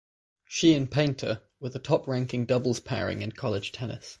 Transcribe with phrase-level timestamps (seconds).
[0.47, 4.09] She and Paynter were the top ranking doubles pairing in college tennis.